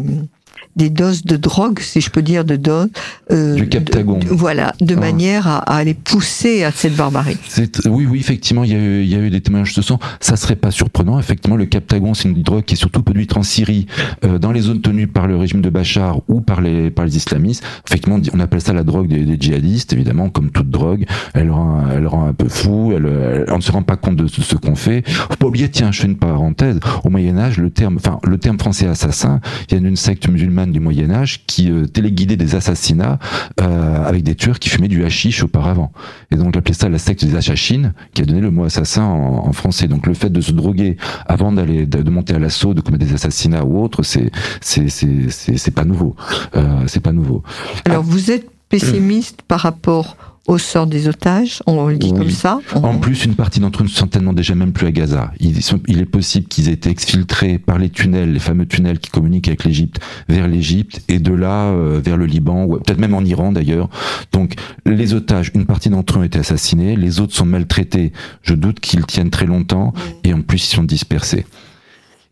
des 0.76 0.90
doses 0.90 1.24
de 1.24 1.38
drogue, 1.38 1.80
si 1.80 2.02
je 2.02 2.10
peux 2.10 2.22
dire, 2.22 2.46
de 2.46 2.56
doses. 2.56 2.90
Euh, 3.32 3.56
du 3.56 3.68
captagon. 3.68 4.20
voilà, 4.30 4.74
de 4.82 4.96
ah. 4.96 5.00
manière 5.00 5.48
à, 5.48 5.60
à, 5.60 5.84
les 5.84 5.94
pousser 5.94 6.64
à 6.64 6.72
cette 6.72 6.96
barbarie. 6.96 7.38
Oui, 7.86 8.06
oui, 8.10 8.20
effectivement, 8.20 8.64
il 8.64 8.72
y, 8.72 8.76
a 8.76 8.80
eu, 8.80 9.04
il 9.04 9.10
y 9.10 9.16
a 9.16 9.20
eu 9.20 9.30
des 9.30 9.42
témoignages 9.42 9.74
de 9.76 9.82
sang. 9.82 10.00
Ça 10.20 10.36
serait 10.36 10.56
pas 10.56 10.72
surprenant. 10.72 11.20
Effectivement, 11.20 11.56
le 11.56 11.66
captagon, 11.66 12.14
c'est 12.14 12.30
une 12.30 12.42
drogue 12.42 12.64
qui 12.64 12.76
est 12.76 12.78
surtout 12.78 13.04
produite 13.04 13.36
en 13.36 13.44
Syrie, 13.44 13.88
euh, 14.26 14.38
dans 14.38 14.52
les 14.52 14.62
zones 14.62 14.82
tenues 14.82 15.08
par 15.08 15.28
le 15.28 15.36
régime 15.36 15.62
de 15.62 15.70
Bachar 15.70 16.22
ou 16.28 16.42
par 16.42 16.62
les, 16.62 16.90
par 16.90 17.06
les 17.06 17.18
islamistes. 17.18 17.64
Effectivement, 17.88 18.20
on 18.34 18.40
appelle 18.40 18.62
ça 18.62 18.74
la 18.74 18.84
drogue 18.84 19.08
des, 19.08 19.24
des 19.24 19.38
djihadistes, 19.40 19.94
évidemment, 19.94 20.30
comme 20.30 20.52
toute 20.52 20.70
drogue. 20.70 21.06
Elle 21.34 21.52
rend, 21.52 21.84
elle 21.92 22.08
rend 22.08 22.28
un 22.28 22.34
peu 22.34 22.50
fou. 22.50 22.94
Elle, 22.96 23.46
on 23.50 23.58
ne 23.58 23.62
se 23.62 23.72
rend 23.72 23.84
pas 23.84 23.98
compte 23.98 24.16
de 24.16 24.28
ce, 24.28 24.56
qu'on 24.56 24.76
fait. 24.76 25.04
Faut 25.08 25.36
pas 25.36 25.48
oublier, 25.48 25.70
tiens, 25.70 25.92
je 25.92 26.02
fais 26.02 26.08
une 26.08 26.18
parenthèse. 26.18 26.80
Au 27.04 27.10
Moyen 27.10 27.38
Âge, 27.38 27.58
le 27.58 27.70
terme, 27.70 27.98
enfin, 27.98 28.20
le 28.24 28.38
terme 28.38 28.60
français 28.60 28.88
assassin 28.88 29.40
vient 29.70 29.82
d'une 29.82 29.96
secte 29.96 30.28
musulmane 30.28 30.61
du 30.68 30.80
Moyen 30.80 31.12
Âge 31.12 31.46
qui 31.48 31.72
euh, 31.72 31.86
téléguidait 31.86 32.36
des 32.36 32.56
assassinats 32.56 33.20
euh, 33.60 34.04
avec 34.04 34.24
des 34.24 34.36
tueurs 34.36 34.60
qui 34.60 34.70
fumaient 34.70 34.88
du 34.88 35.04
hashish 35.04 35.44
auparavant. 35.44 35.92
Et 36.32 36.36
donc 36.36 36.56
appelait 36.56 36.74
ça 36.74 36.90
la 36.90 37.00
secte 37.00 37.26
des 37.26 37.36
Achachines, 37.36 37.94
qui 38.14 38.22
a 38.22 38.26
donné 38.26 38.42
le 38.42 38.52
mot 38.52 38.66
assassin 38.66 39.04
en, 39.04 39.52
français. 39.54 39.88
Donc 39.88 40.08
le 40.08 40.14
fait 40.14 40.30
de 40.30 40.42
se 40.42 40.52
droguer 40.52 40.98
avant 41.26 41.52
d'aller 41.52 41.86
de, 41.86 42.10
monter 42.10 42.34
à 42.34 42.40
l'assaut, 42.40 42.74
de 42.74 42.82
commettre 42.82 43.06
des 43.06 43.14
assassinats 43.14 43.64
ou 43.66 43.82
autre, 43.82 44.04
c'est 44.04 44.32
c'est 44.62 44.90
c'est 44.90 45.72
pas 45.72 45.84
nouveau. 45.84 46.16
Euh, 46.56 46.84
c'est 46.88 47.02
pas 47.02 47.12
nouveau. 47.12 47.44
Alors 47.86 48.04
vous 48.04 48.32
êtes 48.32 48.50
pessimiste 48.70 49.42
par 49.42 49.60
rapport 49.60 50.16
au 50.48 50.58
sort 50.58 50.88
des 50.88 51.08
otages, 51.08 51.62
on 51.68 51.88
le 51.88 51.98
dit 51.98 52.14
comme 52.14 52.30
ça. 52.30 52.60
En 52.76 52.98
plus, 52.98 53.26
une 53.26 53.36
partie 53.36 53.60
d'entre 53.60 53.82
eux 53.82 53.84
ne 53.84 53.90
sont 53.90 54.00
certainement 54.00 54.34
déjà 54.34 54.56
même 54.56 54.74
plus 54.74 54.88
à 54.88 54.92
Gaza. 54.92 55.32
Il, 55.40 55.58
est 55.58 56.06
possible 56.06 56.48
qu'ils 56.48 56.68
aient 56.68 56.74
été 56.74 56.90
exfiltrés 56.90 57.60
par 57.60 57.78
les 57.78 57.90
tunnels, 57.90 58.34
les 58.34 58.40
fameux 58.40 58.66
tunnels 58.66 59.00
qui 59.00 59.12
communiquent 59.12 59.48
avec 59.48 59.64
l'Égypte, 59.64 60.00
vers 60.28 60.48
l'Égypte 60.48 61.02
et 61.08 61.20
de 61.20 61.34
là 61.34 61.68
euh, 61.68 62.02
vers 62.04 62.18
le 62.18 62.26
Liban, 62.26 62.66
ou 62.66 62.78
peut-être 62.80 63.00
même 63.00 63.14
en 63.14 63.22
Iran 63.22 63.52
d'ailleurs. 63.52 63.90
Donc 64.32 64.56
les 64.86 65.14
otages, 65.14 65.52
une 65.54 65.66
partie 65.66 65.90
d'entre 65.90 66.18
eux 66.18 66.22
ont 66.22 66.24
été 66.24 66.40
assassinés, 66.40 66.96
les 66.96 67.20
autres 67.20 67.36
sont 67.36 67.46
maltraités. 67.46 68.12
Je 68.42 68.56
doute 68.56 68.80
qu'ils 68.80 69.06
tiennent 69.06 69.30
très 69.30 69.46
longtemps 69.46 69.94
et 70.24 70.34
en 70.34 70.42
plus 70.42 70.66
ils 70.66 70.76
sont 70.76 70.84
dispersés. 70.84 71.46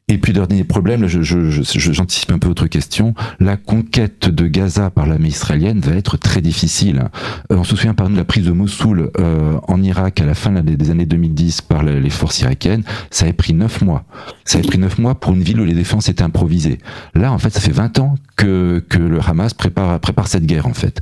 Et 0.10 0.18
puis 0.18 0.34
dernier 0.34 0.64
problème, 0.64 1.06
j'anticipe 1.06 2.32
un 2.32 2.40
peu 2.40 2.48
votre 2.48 2.66
question, 2.66 3.14
la 3.40 3.58
conquête 3.58 4.28
de 4.28 4.48
Gaza 4.48 4.90
par 4.90 5.06
l'armée 5.06 5.28
israélienne 5.28 5.80
va 5.82 5.96
être 5.96 6.18
très 6.18 6.42
difficile. 6.42 7.04
Euh, 7.52 7.58
on 7.58 7.64
se 7.64 7.76
souvient 7.76 7.94
par 7.94 8.08
exemple 8.08 8.16
de 8.16 8.22
la 8.22 8.26
prise 8.26 8.46
de 8.46 8.52
Mossoul 8.52 9.12
euh, 9.20 9.60
en 9.68 9.84
Irak 9.84 10.20
à 10.20 10.26
la 10.26 10.34
fin 10.34 10.52
des 10.52 10.90
années 10.90 11.06
2010 11.06 11.62
par 11.62 11.84
les 11.84 12.10
forces 12.10 12.42
irakiennes, 12.42 12.84
ça 13.12 13.28
a 13.28 13.34
pris 13.34 13.54
neuf 13.54 13.82
mois. 13.82 14.04
Ça 14.46 14.58
a 14.58 14.62
pris 14.62 14.80
neuf 14.80 14.98
mois 14.98 15.14
pour 15.14 15.34
une 15.34 15.44
ville 15.44 15.62
où 15.62 15.66
les 15.66 15.76
défenses 15.76 16.10
étaient 16.10 16.24
improvisées. 16.24 16.80
Là, 17.14 17.32
en 17.32 17.38
fait, 17.38 17.52
ça 17.52 17.60
fait 17.60 17.72
20 17.72 18.00
ans 18.00 18.16
que, 18.36 18.84
que 18.90 18.98
le 18.98 19.20
Hamas 19.20 19.54
prépare, 19.54 20.00
prépare 20.00 20.28
cette 20.28 20.46
guerre, 20.46 20.66
en 20.66 20.74
fait. 20.74 21.02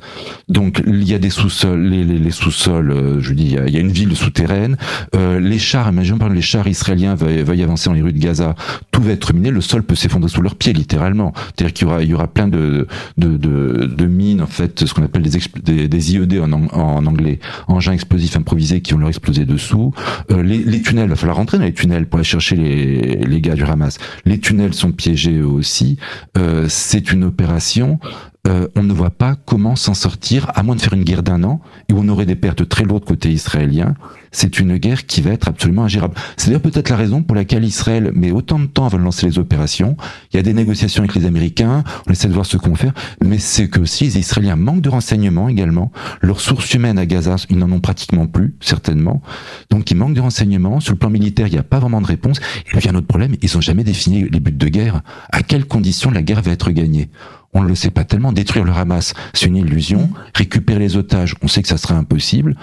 Donc, 0.50 0.82
il 0.86 1.08
y 1.08 1.14
a 1.14 1.20
des 1.20 1.30
sous-sols, 1.30 1.82
les, 1.82 2.04
les, 2.04 2.20
les 2.20 2.32
sous-sols, 2.32 2.92
euh, 2.92 3.22
je 3.22 3.34
dis, 3.34 3.56
il 3.68 3.74
y, 3.74 3.78
a, 3.78 3.80
une 3.80 3.92
ville 3.92 4.16
souterraine, 4.16 4.76
euh, 5.16 5.40
les 5.40 5.60
chars, 5.60 5.90
imaginons 5.90 6.18
par 6.18 6.28
exemple 6.28 6.36
les 6.36 6.42
chars 6.42 6.68
israéliens 6.68 7.16
veuillent, 7.16 7.64
avancer 7.64 7.90
dans 7.90 7.94
les 7.94 8.02
rues 8.02 8.12
de 8.12 8.20
Gaza, 8.20 8.56
va 9.02 9.12
être 9.12 9.34
miné, 9.34 9.52
le 9.52 9.62
sol 9.62 9.84
peut 9.84 9.96
s'effondrer 9.96 10.30
sous 10.30 10.42
leurs 10.42 10.56
pieds, 10.56 10.74
littéralement. 10.74 11.34
C'est-à-dire 11.36 11.74
qu'il 11.74 11.88
y 11.88 11.90
aura, 11.90 12.04
il 12.04 12.10
y 12.10 12.14
aura 12.14 12.28
plein 12.28 12.48
de, 12.48 12.88
de, 13.18 14.06
mines, 14.06 14.42
en 14.42 14.48
fait, 14.48 14.86
ce 14.86 14.94
qu'on 14.94 15.04
appelle 15.04 15.24
des, 15.24 15.88
des, 15.88 16.14
IED 16.14 16.40
en, 16.40 16.52
en, 16.52 17.06
anglais, 17.06 17.40
engins 17.68 17.94
explosifs 17.94 18.36
improvisés 18.36 18.82
qui 18.82 18.94
vont 18.94 19.00
leur 19.00 19.10
exploser 19.10 19.46
dessous. 19.46 19.94
Euh, 20.32 20.42
les, 20.44 20.60
les, 20.60 20.82
tunnels, 20.82 21.10
va 21.10 21.16
falloir 21.16 21.38
rentrer 21.38 21.58
dans 21.58 21.66
les 21.66 21.74
tunnels 21.74 22.08
pour 22.08 22.20
aller 22.20 22.24
chercher 22.24 22.56
les, 22.56 23.16
les 23.16 23.42
gars 23.42 23.56
du 23.56 23.64
Hamas. 23.64 23.98
Les 24.26 24.40
tunnels 24.40 24.74
sont 24.74 24.92
piégés 24.92 25.38
eux 25.38 25.48
aussi. 25.48 25.98
Euh, 26.38 26.66
c'est 26.70 27.12
une 27.12 27.24
opération 27.24 28.00
euh, 28.48 28.68
on 28.76 28.84
ne 28.84 28.94
voit 28.94 29.10
pas 29.10 29.36
comment 29.46 29.76
s'en 29.76 29.94
sortir, 29.94 30.52
à 30.56 30.64
moins 30.64 30.76
de 30.76 30.82
faire 30.82 30.94
une 30.94 31.04
guerre 31.04 31.24
d'un 31.24 31.44
an, 31.44 31.62
et 31.90 31.94
où 31.94 32.00
on 32.00 32.08
aurait 32.08 32.26
des 32.26 32.36
pertes 32.36 32.68
très 32.68 32.84
lourdes 32.84 33.06
côté 33.06 33.32
israélien. 33.32 33.96
C'est 34.32 34.60
une 34.60 34.78
guerre 34.78 35.06
qui 35.06 35.22
va 35.22 35.32
être 35.32 35.48
absolument 35.48 35.84
ingérable. 35.84 36.14
C'est 36.36 36.48
d'ailleurs 36.48 36.62
peut-être 36.62 36.90
la 36.90 36.96
raison 36.96 37.24
pour 37.24 37.36
laquelle 37.36 37.64
Israël 37.64 38.12
met 38.14 38.32
autant 38.32 38.60
de 38.60 38.66
temps 38.66 38.86
avant 38.86 38.98
de 38.98 39.04
lancer 39.04 39.26
les 39.26 39.40
opérations. 39.40 39.98
Il 40.32 40.38
y 40.38 40.40
a 40.40 40.44
des 40.44 40.54
négociations 40.54 41.04
avec 41.04 41.16
les 41.16 41.26
Américains, 41.26 41.84
on 42.08 42.12
essaie 42.12 42.28
de 42.28 42.34
voir 42.34 42.46
ce 42.46 42.58
qu'on 42.58 42.76
fait, 42.76 42.92
mais 43.24 43.40
c'est 43.40 43.70
que 43.70 43.80
aussi 43.80 44.06
les 44.06 44.20
Israéliens 44.20 44.56
manquent 44.56 44.82
de 44.82 44.90
renseignements 44.90 45.50
également. 45.50 45.92
Leurs 46.22 46.42
sources 46.42 46.74
humaines 46.74 47.00
à 47.00 47.06
Gaza, 47.06 47.36
ils 47.50 47.58
n'en 47.58 47.72
ont 47.72 47.80
pratiquement 47.80 48.28
plus, 48.28 48.56
certainement. 48.60 49.22
Donc 49.70 49.92
ils 49.92 49.98
manquent 49.98 50.14
de 50.14 50.22
renseignements. 50.22 50.80
Sur 50.80 50.94
le 50.94 51.00
plan 51.00 51.10
militaire, 51.10 51.48
il 51.48 51.54
n'y 51.54 51.60
a 51.60 51.64
pas 51.64 51.80
vraiment 51.80 52.02
de 52.02 52.08
réponse. 52.08 52.40
Et 52.72 52.78
puis 52.78 52.90
un 52.90 52.96
autre 52.96 53.08
problème, 53.08 53.36
ils 53.42 53.50
n'ont 53.56 53.62
jamais 53.62 53.84
défini 53.84 54.28
les 54.30 54.40
buts 54.40 54.52
de 54.52 54.68
guerre. 54.68 55.02
À 55.32 55.42
quelles 55.42 55.66
conditions 55.66 56.12
la 56.12 56.22
guerre 56.22 56.42
va 56.42 56.52
être 56.52 56.72
gagnée? 56.72 57.10
On 57.58 57.64
ne 57.64 57.68
le 57.68 57.76
sait 57.76 57.90
pas 57.90 58.04
tellement. 58.04 58.32
Détruire 58.32 58.64
le 58.64 58.72
Hamas, 58.72 59.14
c'est 59.34 59.48
une 59.48 59.58
illusion. 59.58 60.10
Récupérer 60.36 60.80
les 60.80 60.96
otages, 60.96 61.36
on 61.42 61.48
sait 61.48 61.62
que 61.62 61.68
ça 61.68 61.78
serait 61.78 61.96
impossible. 61.96 62.56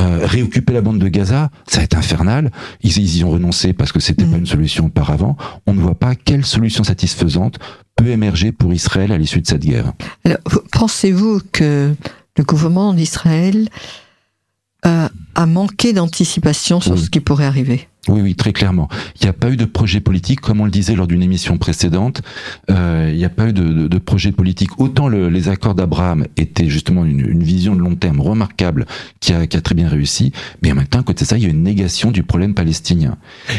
Euh, 0.00 0.20
réoccuper 0.24 0.72
la 0.72 0.80
bande 0.80 0.98
de 0.98 1.08
Gaza, 1.08 1.50
ça 1.66 1.78
va 1.78 1.84
être 1.84 1.96
infernal. 1.96 2.50
Ils, 2.82 3.18
y 3.18 3.24
ont 3.24 3.30
renoncé 3.30 3.72
parce 3.72 3.92
que 3.92 3.98
c'était 4.00 4.24
pas 4.24 4.36
mm. 4.36 4.40
une 4.40 4.46
solution 4.46 4.86
auparavant. 4.86 5.36
On 5.66 5.74
ne 5.74 5.80
voit 5.80 5.96
pas 5.96 6.14
quelle 6.14 6.46
solution 6.46 6.84
satisfaisante 6.84 7.58
peut 7.96 8.06
émerger 8.06 8.52
pour 8.52 8.72
Israël 8.72 9.10
à 9.12 9.18
l'issue 9.18 9.40
de 9.40 9.46
cette 9.46 9.62
guerre. 9.62 9.92
pensez-vous 10.72 11.40
que 11.52 11.92
le 12.36 12.44
gouvernement 12.44 12.94
d'Israël 12.94 13.68
euh, 14.86 15.08
a 15.34 15.46
manqué 15.46 15.92
d'anticipation 15.92 16.80
sur 16.80 16.92
Oui. 16.92 17.00
ce 17.00 17.10
qui 17.10 17.20
pourrait 17.20 17.44
arriver? 17.44 17.88
Oui, 18.08 18.22
oui, 18.22 18.34
très 18.34 18.52
clairement. 18.52 18.88
Il 19.20 19.24
n'y 19.24 19.28
a 19.28 19.34
pas 19.34 19.50
eu 19.50 19.56
de 19.56 19.66
projet 19.66 20.00
politique, 20.00 20.40
comme 20.40 20.60
on 20.60 20.64
le 20.64 20.70
disait 20.70 20.94
lors 20.96 21.06
d'une 21.06 21.22
émission 21.22 21.58
précédente. 21.58 22.22
euh, 22.70 23.10
il 23.12 23.18
n'y 23.18 23.24
a 23.26 23.28
pas 23.28 23.48
eu 23.48 23.52
de, 23.52 23.62
de, 23.62 23.88
de 23.88 23.98
projet 23.98 24.32
politique. 24.32 24.80
Autant 24.80 25.06
le- 25.08 25.28
les 25.28 25.48
accords 25.50 25.74
d'Abraham 25.74 26.26
étaient 26.38 26.68
justement 26.68 27.04
une, 27.04 27.20
une 27.20 27.42
vision 27.42 27.76
de 27.76 27.80
long 27.80 27.94
terme 27.96 28.20
remarquable 28.20 28.86
qui 29.20 29.34
a, 29.34 29.46
qui 29.46 29.56
a 29.56 29.60
très 29.60 29.74
bien 29.74 29.86
réussi, 29.88 30.32
mais 30.62 30.72
en 30.72 30.76
même 30.76 30.86
temps, 30.86 31.00
à 31.00 31.02
côté 31.02 31.24
de 31.24 31.28
ça, 31.28 31.36
il 31.36 31.42
y 31.42 31.46
a 31.46 31.50
une 31.50 31.62
négation 31.62 32.10
du 32.10 32.22
problème 32.22 32.54
palestinien. 32.54 33.16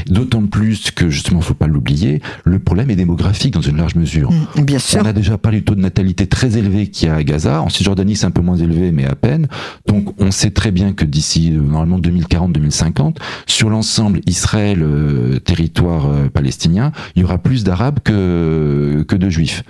D'autant 0.07 0.45
plus 0.47 0.89
que 0.91 1.09
justement, 1.09 1.41
faut 1.41 1.53
pas 1.53 1.67
l'oublier, 1.67 2.21
le 2.43 2.57
problème 2.57 2.89
est 2.89 2.95
démographique 2.95 3.53
dans 3.53 3.61
une 3.61 3.77
large 3.77 3.95
mesure. 3.95 4.31
Mm, 4.31 4.61
Bien 4.63 4.79
sûr. 4.79 5.01
On 5.03 5.05
a 5.05 5.13
déjà 5.13 5.37
parlé 5.37 5.59
du 5.59 5.65
taux 5.65 5.75
de 5.75 5.81
natalité 5.81 6.25
très 6.25 6.57
élevé 6.57 6.87
qu'il 6.87 7.07
y 7.07 7.11
a 7.11 7.15
à 7.15 7.23
Gaza. 7.23 7.61
En 7.61 7.69
Cisjordanie, 7.69 8.15
c'est 8.15 8.25
un 8.25 8.31
peu 8.31 8.41
moins 8.41 8.57
élevé, 8.57 8.91
mais 8.91 9.05
à 9.05 9.13
peine. 9.15 9.47
Donc, 9.87 10.15
on 10.19 10.31
sait 10.31 10.49
très 10.51 10.71
bien 10.71 10.93
que 10.93 11.05
d'ici, 11.05 11.51
euh, 11.53 11.61
normalement, 11.61 11.99
2040-2050, 11.99 13.17
sur 13.45 13.69
l'ensemble 13.69 14.19
Israël, 14.31 14.81
euh, 14.81 15.39
territoire 15.39 16.07
euh, 16.07 16.29
palestinien, 16.29 16.91
il 17.15 17.21
y 17.21 17.25
aura 17.25 17.37
plus 17.37 17.63
d'Arabes 17.63 17.99
que, 18.03 19.05
de 19.09 19.29
Juifs. 19.29 19.63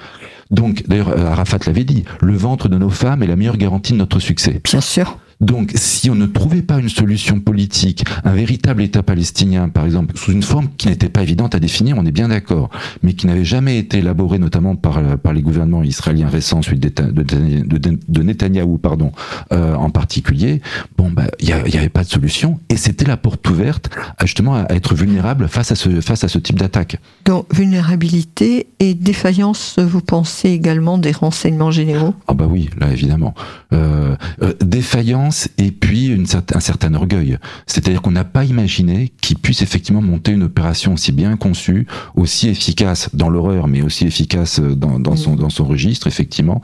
Donc, 0.51 0.83
d'ailleurs, 0.87 1.17
Arafat 1.17 1.59
l'avait 1.65 1.83
dit, 1.83 2.03
le 2.21 2.35
ventre 2.35 2.69
de 2.69 2.77
nos 2.77 2.89
femmes 2.89 3.23
est 3.23 3.27
la 3.27 3.35
meilleure 3.35 3.57
garantie 3.57 3.93
de 3.93 3.97
notre 3.97 4.19
succès. 4.19 4.61
Bien 4.63 4.81
sûr. 4.81 5.17
Donc, 5.41 5.71
si 5.75 6.09
on 6.09 6.15
ne 6.15 6.27
trouvait 6.27 6.61
pas 6.61 6.77
une 6.79 6.89
solution 6.89 7.39
politique, 7.39 8.05
un 8.23 8.33
véritable 8.33 8.83
État 8.83 9.03
palestinien, 9.03 9.69
par 9.69 9.85
exemple, 9.85 10.15
sous 10.17 10.31
une 10.31 10.43
forme 10.43 10.67
qui 10.77 10.87
n'était 10.87 11.09
pas 11.09 11.23
évidente 11.23 11.55
à 11.55 11.59
définir, 11.59 11.97
on 11.97 12.05
est 12.05 12.11
bien 12.11 12.27
d'accord, 12.29 12.69
mais 13.03 13.13
qui 13.13 13.25
n'avait 13.27 13.43
jamais 13.43 13.77
été 13.79 13.97
élaborée, 13.97 14.37
notamment 14.39 14.75
par, 14.75 15.01
par 15.17 15.33
les 15.33 15.41
gouvernements 15.41 15.83
israéliens 15.83 16.29
récents, 16.29 16.61
celui 16.61 16.77
de, 16.79 16.89
de, 16.89 17.23
de, 17.23 17.97
de 18.07 18.23
Netanyahou, 18.23 18.77
pardon, 18.77 19.11
euh, 19.51 19.73
en 19.75 19.89
particulier, 19.89 20.61
bon, 20.97 21.09
bah, 21.09 21.23
il 21.39 21.49
y 21.49 21.53
a- 21.53 21.67
il 21.67 21.73
y 21.73 21.77
avait 21.77 21.89
pas 21.89 22.03
de 22.03 22.09
solution, 22.09 22.59
et 22.69 22.77
c'était 22.77 23.05
la 23.05 23.17
porte 23.17 23.49
ouverte, 23.49 23.89
à, 24.19 24.25
justement, 24.25 24.55
à 24.55 24.65
être 24.73 24.93
vulnérable 24.93 25.47
face 25.47 25.71
à 25.71 25.75
ce, 25.75 26.01
face 26.01 26.23
à 26.23 26.27
ce 26.27 26.37
type 26.37 26.59
d'attaque. 26.59 26.97
Donc, 27.25 27.45
vulnérabilité 27.53 28.67
et 28.79 28.93
défaillance, 28.93 29.79
vous 29.79 30.01
pensez 30.01 30.49
également 30.49 30.97
des 30.99 31.11
renseignements 31.11 31.71
généraux? 31.71 32.13
Ah 32.27 32.33
bah 32.35 32.47
oui, 32.49 32.69
là 32.79 32.91
évidemment. 32.91 33.33
Euh, 33.73 34.15
euh, 34.43 34.53
défaillance 34.61 35.30
et 35.57 35.71
puis 35.71 36.07
une 36.07 36.25
certain, 36.25 36.57
un 36.57 36.61
certain 36.61 36.93
orgueil. 36.93 37.37
C'est-à-dire 37.65 38.01
qu'on 38.01 38.11
n'a 38.11 38.23
pas 38.23 38.45
imaginé 38.45 39.11
qu'il 39.21 39.37
puisse 39.37 39.61
effectivement 39.61 40.01
monter 40.01 40.31
une 40.31 40.43
opération 40.43 40.93
aussi 40.93 41.11
bien 41.11 41.37
conçue, 41.37 41.87
aussi 42.15 42.49
efficace 42.49 43.09
dans 43.13 43.29
l'horreur, 43.29 43.67
mais 43.67 43.81
aussi 43.81 44.05
efficace 44.05 44.59
dans, 44.59 44.99
dans, 44.99 45.15
son, 45.15 45.35
dans 45.35 45.49
son 45.49 45.65
registre, 45.65 46.07
effectivement. 46.07 46.61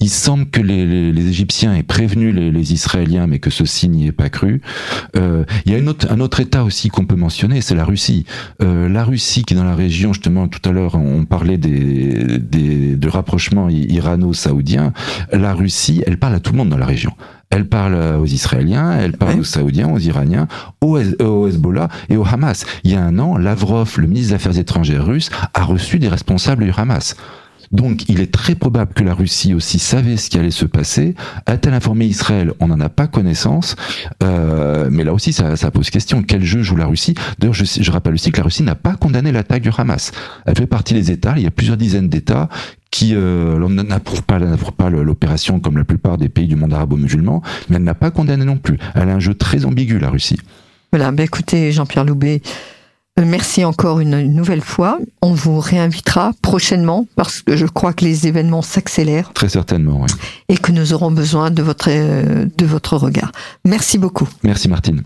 Il 0.00 0.08
semble 0.08 0.46
que 0.46 0.60
les, 0.60 0.86
les, 0.86 1.12
les 1.12 1.28
Égyptiens 1.28 1.74
aient 1.74 1.82
prévenu 1.82 2.32
les, 2.32 2.50
les, 2.50 2.72
Israéliens, 2.72 3.26
mais 3.26 3.38
que 3.38 3.50
ceci 3.50 3.88
n'y 3.88 4.06
est 4.06 4.12
pas 4.12 4.30
cru. 4.30 4.62
Euh, 5.16 5.44
il 5.66 5.72
y 5.72 5.74
a 5.74 5.78
une 5.78 5.88
autre, 5.88 6.06
un 6.10 6.20
autre 6.20 6.40
État 6.40 6.64
aussi 6.64 6.88
qu'on 6.88 7.04
peut 7.04 7.16
mentionner, 7.16 7.60
c'est 7.60 7.74
la 7.74 7.84
Russie. 7.84 8.24
Euh, 8.62 8.88
la 8.88 9.04
Russie 9.04 9.44
qui 9.44 9.54
est 9.54 9.56
dans 9.56 9.64
la 9.64 9.74
région, 9.74 10.12
justement, 10.12 10.48
tout 10.48 10.66
à 10.68 10.72
l'heure, 10.72 10.94
on 10.94 11.24
parlait 11.24 11.58
des, 11.58 12.38
des, 12.38 12.96
de 12.96 13.08
rapprochement 13.08 13.68
irano-saoudien. 13.68 14.92
La 15.32 15.52
Russie, 15.52 16.02
elle 16.06 16.18
parle 16.18 16.34
à 16.34 16.40
tout 16.40 16.52
le 16.52 16.58
monde 16.58 16.70
dans 16.70 16.78
la 16.78 16.86
région. 16.86 17.12
Elle 17.50 17.68
parle 17.68 17.96
aux 18.20 18.26
Israéliens, 18.26 18.92
elle 18.92 19.12
parle 19.16 19.40
aux 19.40 19.44
Saoudiens, 19.44 19.88
aux 19.90 19.98
Iraniens, 19.98 20.46
au, 20.80 20.98
Hez- 20.98 21.20
au 21.22 21.48
Hezbollah 21.48 21.88
et 22.08 22.16
au 22.16 22.24
Hamas. 22.24 22.64
Il 22.84 22.92
y 22.92 22.94
a 22.94 23.02
un 23.02 23.18
an, 23.18 23.36
Lavrov, 23.36 23.94
le 23.98 24.06
ministre 24.06 24.28
des 24.30 24.34
Affaires 24.36 24.58
étrangères 24.58 25.04
russe, 25.04 25.30
a 25.54 25.64
reçu 25.64 25.98
des 25.98 26.08
responsables 26.08 26.64
du 26.64 26.72
Hamas. 26.76 27.16
Donc, 27.72 28.08
il 28.08 28.20
est 28.20 28.32
très 28.32 28.56
probable 28.56 28.94
que 28.94 29.04
la 29.04 29.14
Russie 29.14 29.54
aussi 29.54 29.78
savait 29.78 30.16
ce 30.16 30.28
qui 30.28 30.38
allait 30.38 30.50
se 30.50 30.64
passer. 30.64 31.14
A-t-elle 31.46 31.74
informé 31.74 32.04
Israël? 32.06 32.52
On 32.58 32.66
n'en 32.66 32.80
a 32.80 32.88
pas 32.88 33.06
connaissance. 33.06 33.76
Euh, 34.24 34.88
mais 34.90 35.04
là 35.04 35.12
aussi, 35.12 35.32
ça, 35.32 35.54
ça 35.54 35.70
pose 35.70 35.88
question. 35.88 36.24
Quel 36.24 36.44
jeu 36.44 36.62
joue 36.62 36.74
la 36.74 36.86
Russie? 36.86 37.14
D'ailleurs, 37.38 37.54
je, 37.54 37.64
je 37.64 37.90
rappelle 37.92 38.14
aussi 38.14 38.32
que 38.32 38.38
la 38.38 38.42
Russie 38.44 38.64
n'a 38.64 38.74
pas 38.74 38.94
condamné 38.96 39.30
l'attaque 39.30 39.62
du 39.62 39.70
Hamas. 39.76 40.10
Elle 40.46 40.56
fait 40.56 40.66
partie 40.66 40.94
des 40.94 41.12
États. 41.12 41.34
Il 41.36 41.44
y 41.44 41.46
a 41.46 41.52
plusieurs 41.52 41.76
dizaines 41.76 42.08
d'États 42.08 42.48
qui 42.90 43.14
euh, 43.14 43.58
n'approuve 43.68 44.22
pas, 44.22 44.38
l'opération 44.38 45.60
comme 45.60 45.78
la 45.78 45.84
plupart 45.84 46.18
des 46.18 46.28
pays 46.28 46.46
du 46.46 46.56
monde 46.56 46.72
arabo-musulman, 46.72 47.42
mais 47.68 47.76
elle 47.76 47.84
n'a 47.84 47.94
pas 47.94 48.10
condamné 48.10 48.44
non 48.44 48.56
plus. 48.56 48.78
Elle 48.94 49.08
a 49.08 49.14
un 49.14 49.20
jeu 49.20 49.34
très 49.34 49.64
ambigu, 49.64 49.98
la 49.98 50.10
Russie. 50.10 50.40
Voilà, 50.92 51.12
ben 51.12 51.22
écoutez, 51.22 51.70
Jean-Pierre 51.70 52.04
Loubet, 52.04 52.42
euh, 53.18 53.24
merci 53.24 53.64
encore 53.64 54.00
une, 54.00 54.14
une 54.14 54.34
nouvelle 54.34 54.60
fois. 54.60 54.98
On 55.22 55.32
vous 55.32 55.60
réinvitera 55.60 56.32
prochainement 56.42 57.06
parce 57.16 57.42
que 57.42 57.56
je 57.56 57.66
crois 57.66 57.92
que 57.92 58.04
les 58.04 58.26
événements 58.26 58.62
s'accélèrent 58.62 59.32
Très 59.34 59.48
certainement, 59.48 60.00
oui. 60.02 60.08
et 60.48 60.56
que 60.56 60.72
nous 60.72 60.92
aurons 60.92 61.12
besoin 61.12 61.50
de 61.50 61.62
votre, 61.62 61.88
euh, 61.90 62.46
de 62.56 62.66
votre 62.66 62.96
regard. 62.96 63.30
Merci 63.64 63.98
beaucoup. 63.98 64.28
Merci 64.42 64.68
Martine. 64.68 65.02